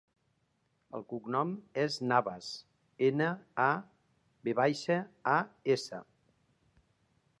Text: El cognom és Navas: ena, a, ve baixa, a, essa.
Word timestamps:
El 0.99 1.03
cognom 1.11 1.51
és 1.83 1.97
Navas: 2.11 2.47
ena, 3.09 3.27
a, 3.67 3.69
ve 4.49 4.57
baixa, 4.61 4.99
a, 5.35 5.37
essa. 5.77 6.01